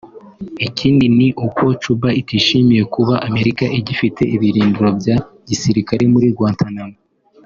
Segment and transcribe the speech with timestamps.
[0.67, 5.15] Ikindi ni uko Cuba itishimiye kuba Amerika igifite ibirindiro bya
[5.47, 6.97] gisirikare muri Guantanamo